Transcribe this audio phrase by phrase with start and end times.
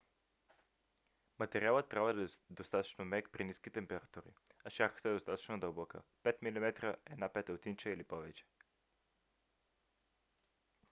[1.39, 4.25] материалът трябва да е достатъчно мек при ниски температури
[4.65, 8.45] а шарката достатъчно дълбока 5 mm 1/5 инча или повече